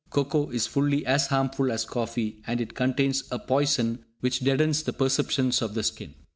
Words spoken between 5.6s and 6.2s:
of the skin.